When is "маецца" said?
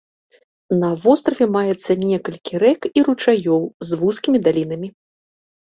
1.57-1.91